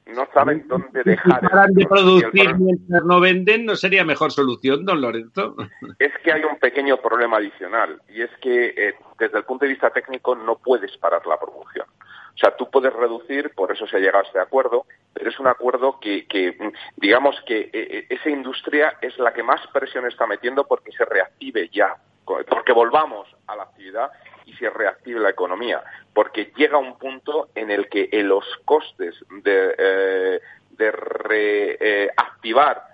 [0.08, 1.42] No saben dónde dejar.
[1.68, 5.56] Si de producir mientras no venden, ¿no sería mejor solución, don Lorenzo?
[6.00, 9.70] Es que hay un pequeño problema adicional y es que eh, desde el punto de
[9.70, 11.86] vista técnico no puedes parar la producción.
[12.40, 15.38] O sea, tú puedes reducir, por eso se ha llegado a este acuerdo, pero es
[15.42, 16.26] un acuerdo que,
[16.96, 21.04] digamos que eh, eh, esa industria es la que más presión está metiendo porque se
[21.04, 24.10] reactive ya, porque volvamos a la actividad
[24.46, 29.16] y se reactive la economía, porque llega un punto en el que en los costes
[29.44, 30.40] eh,
[30.72, 32.88] de reactivar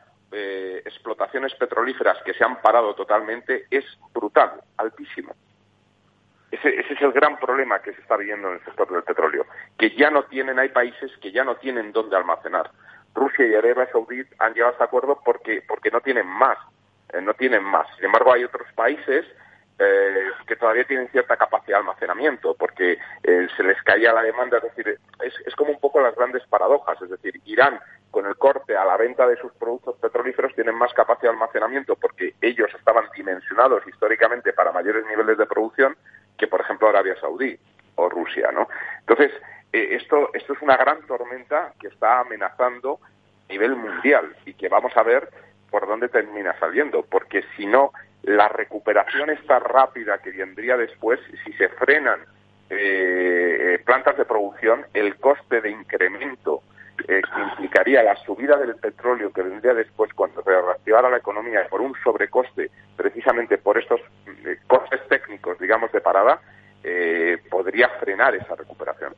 [0.84, 5.34] explotaciones petrolíferas que se han parado totalmente es brutal, altísimo.
[6.56, 9.46] Ese, es el gran problema que se está viendo en el sector del petróleo,
[9.78, 12.72] que ya no tienen, hay países que ya no tienen dónde almacenar.
[13.14, 16.58] Rusia y Arabia Saudí han llegado a este acuerdo porque, porque no tienen más,
[17.12, 17.88] eh, no tienen más.
[17.96, 19.26] Sin embargo, hay otros países
[19.80, 24.58] eh, que todavía tienen cierta capacidad de almacenamiento, porque eh, se les caía la demanda,
[24.58, 27.80] es decir, es, es como un poco las grandes paradojas, es decir, Irán
[28.12, 31.98] con el corte a la venta de sus productos petrolíferos tienen más capacidad de almacenamiento
[31.98, 35.98] porque ellos estaban dimensionados históricamente para mayores niveles de producción
[36.38, 37.58] que, por ejemplo, Arabia Saudí
[37.96, 38.68] o Rusia, ¿no?
[39.00, 39.32] Entonces,
[39.72, 44.70] eh, esto, esto es una gran tormenta que está amenazando a nivel mundial y que
[44.70, 45.30] vamos a ver
[45.70, 47.92] por dónde termina saliendo, porque si no,
[48.24, 52.20] la recuperación está rápida que vendría después, si se frenan
[52.70, 56.64] eh, plantas de producción, el coste de incremento
[57.08, 61.68] eh, que implicaría la subida del petróleo que vendría después cuando se reactivara la economía
[61.70, 66.40] por un sobrecoste, precisamente por estos eh, costes técnicos, digamos, de parada,
[66.84, 69.14] eh, podría frenar esa recuperación.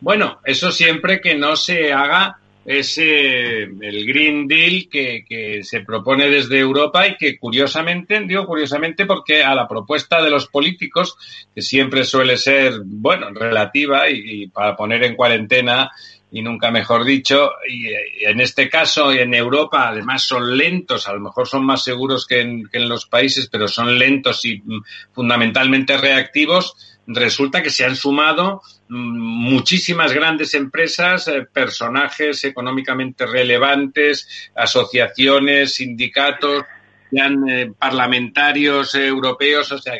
[0.00, 6.28] Bueno, eso siempre que no se haga ese el Green Deal que, que, se propone
[6.28, 11.16] desde Europa y que curiosamente, digo curiosamente porque a la propuesta de los políticos,
[11.54, 15.90] que siempre suele ser, bueno, relativa y para poner en cuarentena
[16.32, 17.52] y nunca mejor dicho.
[17.68, 17.88] Y,
[18.24, 22.40] en este caso, en Europa, además son lentos, a lo mejor son más seguros que
[22.40, 26.98] en, los países, pero son lentos y mm, fundamentalmente reactivos.
[27.06, 36.64] Resulta que se han sumado mm, muchísimas grandes empresas, eh, personajes económicamente relevantes, asociaciones, sindicatos,
[37.12, 39.92] eh, parlamentarios europeos, o sea,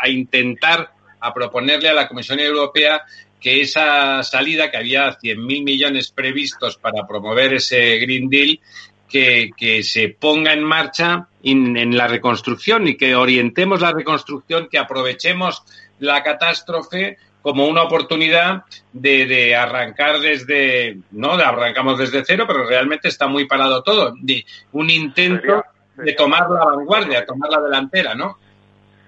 [0.00, 3.02] a intentar a proponerle a la Comisión Europea
[3.40, 8.60] que esa salida, que había 100.000 millones previstos para promover ese Green Deal,
[9.08, 14.78] que, que se ponga en marcha en la reconstrucción y que orientemos la reconstrucción, que
[14.78, 15.64] aprovechemos
[15.98, 23.26] la catástrofe como una oportunidad de, arrancar desde, no arrancamos desde cero, pero realmente está
[23.26, 25.64] muy parado todo, de un intento
[25.96, 28.38] de tomar la vanguardia, tomar la delantera, ¿no?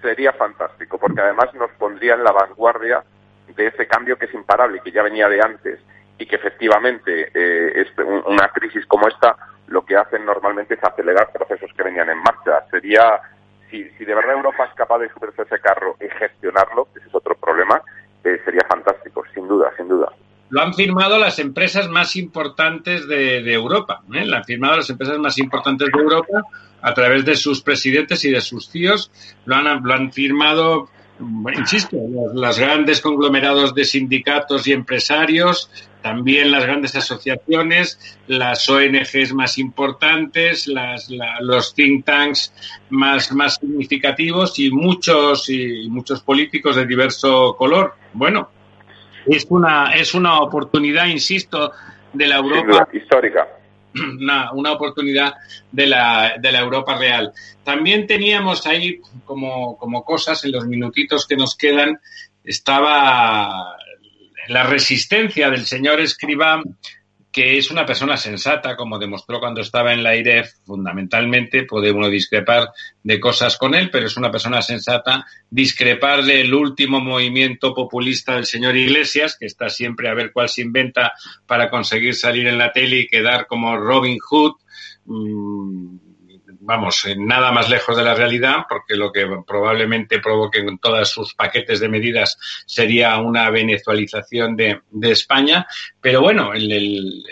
[0.01, 3.03] Sería fantástico, porque además nos pondría en la vanguardia
[3.55, 5.79] de ese cambio que es imparable que ya venía de antes
[6.17, 7.85] y que efectivamente eh,
[8.25, 9.35] una crisis como esta
[9.67, 12.65] lo que hacen normalmente es acelerar procesos que venían en marcha.
[12.69, 13.19] Sería,
[13.69, 17.15] si, si de verdad Europa es capaz de subirse ese carro y gestionarlo, ese es
[17.15, 17.81] otro problema,
[18.23, 20.11] eh, sería fantástico, sin duda, sin duda.
[20.49, 24.01] Lo han firmado las empresas más importantes de, Europa.
[24.13, 24.23] ¿eh?
[24.25, 26.43] Lo han firmado las empresas más importantes de Europa
[26.81, 29.11] a través de sus presidentes y de sus tíos.
[29.45, 30.89] Lo han, lo han firmado
[31.55, 31.97] insisto,
[32.33, 35.69] los, grandes conglomerados de sindicatos y empresarios,
[36.01, 41.09] también las grandes asociaciones, las ONGs más importantes, las,
[41.41, 42.53] los think tanks
[42.89, 47.93] más, más significativos y muchos, y muchos políticos de diverso color.
[48.13, 48.49] Bueno,
[49.25, 51.71] es una, es una oportunidad, insisto,
[52.11, 53.47] de la Europa histórica.
[54.19, 55.35] Una, una, oportunidad
[55.71, 57.31] de la, de la Europa real.
[57.63, 61.99] También teníamos ahí como, como cosas en los minutitos que nos quedan,
[62.43, 63.77] estaba
[64.47, 66.61] la resistencia del señor Escribá,
[67.33, 72.07] que es una persona sensata, como demostró cuando estaba en la IREF, fundamentalmente puede uno
[72.07, 72.69] discrepar
[73.01, 78.45] de cosas con él, pero es una persona sensata, discrepar del último movimiento populista del
[78.45, 81.13] señor Iglesias, que está siempre a ver cuál se inventa
[81.47, 84.53] para conseguir salir en la tele y quedar como Robin Hood.
[85.05, 85.97] Mm,
[86.65, 91.33] vamos, nada más lejos de la realidad, porque lo que probablemente provoque en todos sus
[91.33, 95.67] paquetes de medidas sería una venezualización de, España.
[96.01, 97.23] Pero bueno, el, el,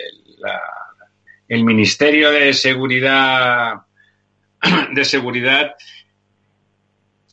[1.48, 3.82] el Ministerio de Seguridad
[4.92, 5.74] de Seguridad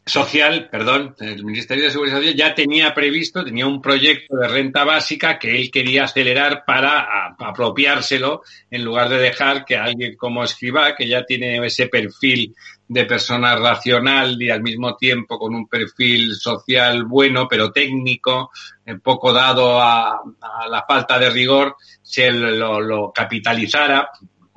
[0.09, 4.83] Social, perdón, el Ministerio de Seguridad Social ya tenía previsto, tenía un proyecto de renta
[4.83, 10.95] básica que él quería acelerar para apropiárselo en lugar de dejar que alguien como Escribá,
[10.95, 12.55] que ya tiene ese perfil
[12.87, 18.49] de persona racional y al mismo tiempo con un perfil social bueno, pero técnico,
[18.85, 20.19] eh, poco dado a,
[20.69, 24.09] la falta de rigor, se lo capitalizara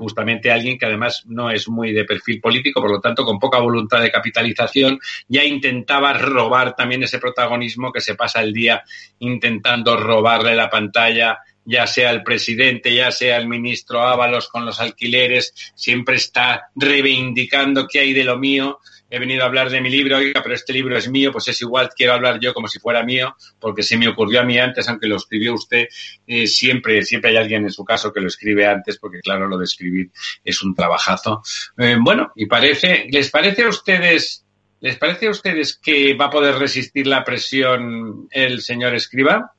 [0.02, 3.60] justamente alguien que además no es muy de perfil político, por lo tanto, con poca
[3.60, 4.98] voluntad de capitalización,
[5.28, 8.82] ya intentaba robar también ese protagonismo que se pasa el día
[9.20, 14.80] intentando robarle la pantalla ya sea el presidente, ya sea el ministro Ábalos con los
[14.80, 18.80] alquileres, siempre está reivindicando qué hay de lo mío
[19.12, 21.60] he venido a hablar de mi libro, oiga, pero este libro es mío, pues es
[21.60, 24.88] igual, quiero hablar yo como si fuera mío, porque se me ocurrió a mí antes,
[24.88, 25.86] aunque lo escribió usted,
[26.26, 29.58] eh, siempre, siempre hay alguien en su caso que lo escribe antes, porque claro, lo
[29.58, 30.10] de escribir
[30.42, 31.42] es un trabajazo.
[31.76, 34.46] Eh, bueno, y parece, ¿les parece a ustedes,
[34.80, 39.52] les parece a ustedes que va a poder resistir la presión el señor escriba?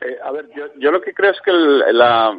[0.00, 2.36] Eh, a ver, yo, lo que creo es que el, la,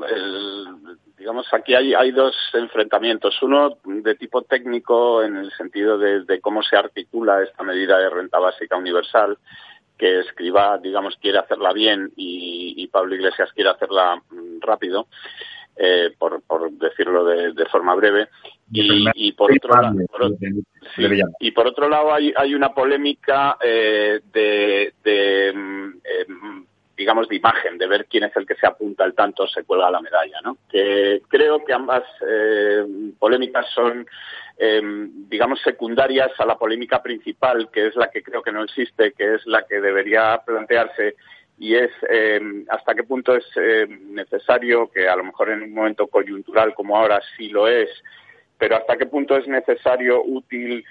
[1.17, 3.41] digamos, aquí hay, hay dos enfrentamientos.
[3.41, 8.39] Uno de tipo técnico en el sentido de, cómo se articula esta medida de renta
[8.39, 9.37] básica universal,
[9.97, 15.07] que Escriba, digamos, quiere hacerla bien y, Pablo Iglesias quiere hacerla mm, rápido.
[15.79, 18.29] Eh, por, por, decirlo de, forma breve.
[18.71, 19.95] Y, por otro lado,
[21.39, 26.65] y por otro lado hay, hay una polémica eh, de, de mm, eh,
[26.97, 29.91] digamos, de imagen, de ver quién es el que se apunta al tanto se cuelga
[29.91, 30.57] la medalla, ¿no?
[30.67, 32.83] Que creo que ambas eh,
[33.19, 34.05] polémicas son,
[34.57, 34.81] eh,
[35.29, 39.35] digamos, secundarias a la polémica principal, que es la que creo que no existe, que
[39.35, 41.15] es la que debería plantearse
[41.59, 42.39] y es eh,
[42.69, 43.45] hasta qué punto es
[43.99, 47.89] necesario, que a lo mejor en un momento coyuntural como ahora sí lo es,
[48.57, 50.83] pero hasta qué punto es necesario, útil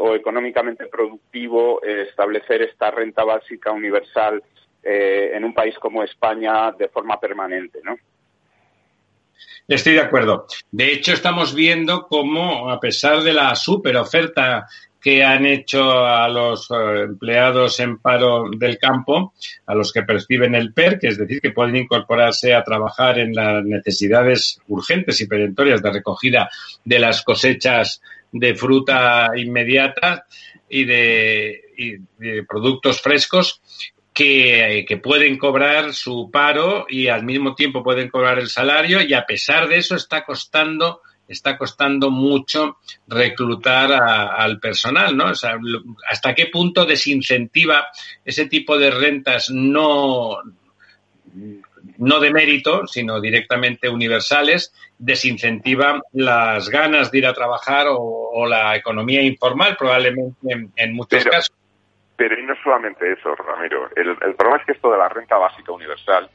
[0.00, 4.40] o económicamente productivo establecer esta renta básica universal
[4.88, 7.96] eh, en un país como España de forma permanente, ¿no?
[9.68, 10.46] Estoy de acuerdo.
[10.70, 14.68] De hecho, estamos viendo cómo, a pesar de la super oferta
[15.00, 19.34] que han hecho a los eh, empleados en paro del campo,
[19.66, 23.34] a los que perciben el PER, que es decir, que pueden incorporarse a trabajar en
[23.34, 26.48] las necesidades urgentes y perentorias de recogida
[26.84, 28.00] de las cosechas
[28.32, 30.26] de fruta inmediata
[30.68, 33.60] y de, y de productos frescos,
[34.16, 39.26] que, pueden cobrar su paro y al mismo tiempo pueden cobrar el salario y a
[39.26, 45.30] pesar de eso está costando está costando mucho reclutar al personal, ¿no?
[45.30, 45.58] O sea,
[46.08, 47.88] hasta qué punto desincentiva
[48.24, 50.38] ese tipo de rentas no
[51.98, 58.76] no de mérito, sino directamente universales, desincentiva las ganas de ir a trabajar o, la
[58.76, 61.52] economía informal, probablemente en, muchos casos
[62.16, 63.90] Pero y no solamente eso, Ramiro.
[63.94, 66.30] El, problema es que esto de la renta básica universal,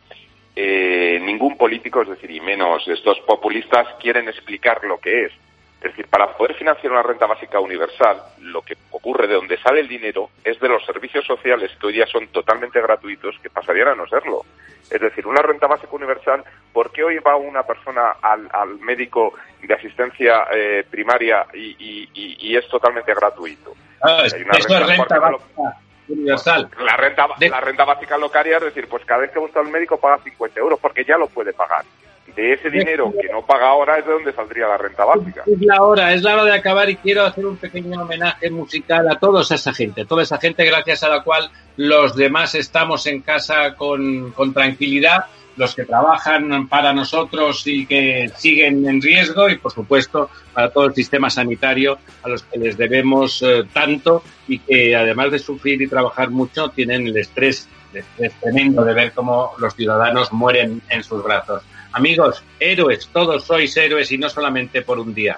[0.56, 5.34] eh, ningún político, es decir, y menos estos populistas, quieren explicar lo que es.
[5.82, 9.80] Es decir, para poder financiar una renta básica universal, lo que ocurre de donde sale
[9.80, 13.88] el dinero es de los servicios sociales que hoy día son totalmente gratuitos, que pasarían
[13.88, 14.46] a no serlo.
[14.92, 19.34] Es decir, una renta básica universal, ¿por qué hoy va una persona al, al médico
[19.64, 23.74] de asistencia eh, primaria y, es totalmente gratuito?
[24.26, 25.78] Es, renta, renta básica
[26.08, 26.70] universal.
[26.80, 30.00] La renta, la renta básica locaria es decir, pues cada vez que busca al médico
[30.00, 31.86] paga 50 euros porque ya lo puede pagar
[32.36, 35.44] de ese dinero que no paga ahora es de donde saldría la renta básica.
[35.46, 39.10] Es la hora, es la hora de acabar y quiero hacer un pequeño homenaje musical
[39.10, 43.22] a toda esa gente, toda esa gente gracias a la cual los demás estamos en
[43.22, 45.26] casa con, con tranquilidad,
[45.62, 50.86] los que trabajan para nosotros y que siguen en riesgo y por supuesto para todo
[50.86, 55.80] el sistema sanitario a los que les debemos eh, tanto y que además de sufrir
[55.84, 60.82] y trabajar mucho tienen el estrés, el estrés tremendo de ver cómo los ciudadanos mueren
[60.90, 61.62] en sus brazos.
[61.94, 65.38] Amigos, héroes, todos sois héroes y no solamente por un día.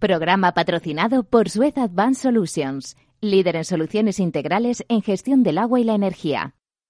[0.00, 5.84] Programa patrocinado por Suez Advanced Solutions, líder en soluciones integrales en gestión del agua y
[5.84, 6.54] la energía.